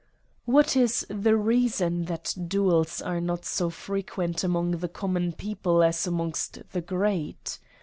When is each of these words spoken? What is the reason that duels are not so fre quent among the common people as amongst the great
What 0.45 0.75
is 0.75 1.05
the 1.11 1.37
reason 1.37 2.05
that 2.05 2.33
duels 2.47 3.03
are 3.03 3.21
not 3.21 3.45
so 3.45 3.69
fre 3.69 3.99
quent 3.99 4.43
among 4.43 4.71
the 4.77 4.89
common 4.89 5.31
people 5.31 5.83
as 5.83 6.07
amongst 6.07 6.63
the 6.71 6.81
great 6.81 7.59